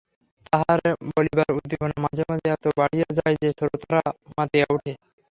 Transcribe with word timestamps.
তাঁহার 0.45 0.79
বলিবার 1.09 1.49
উদ্দীপনা 1.57 1.95
মাঝে 2.05 2.23
মাঝে 2.29 2.47
এত 2.51 2.65
বাড়িয়া 2.79 3.09
যায় 3.17 3.35
যে, 3.41 3.49
শ্রোতারা 3.57 4.01
মাতিয়া 4.37 4.65
উঠে। 4.69 4.93